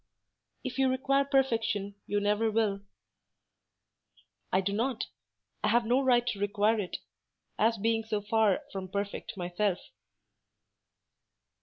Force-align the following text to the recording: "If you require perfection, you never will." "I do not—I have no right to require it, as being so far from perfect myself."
"If 0.63 0.79
you 0.79 0.89
require 0.89 1.23
perfection, 1.25 1.93
you 2.07 2.19
never 2.19 2.49
will." 2.49 2.81
"I 4.51 4.59
do 4.59 4.73
not—I 4.73 5.67
have 5.67 5.85
no 5.85 6.01
right 6.01 6.25
to 6.25 6.39
require 6.39 6.79
it, 6.79 6.97
as 7.59 7.77
being 7.77 8.03
so 8.03 8.19
far 8.19 8.61
from 8.71 8.87
perfect 8.89 9.37
myself." 9.37 9.77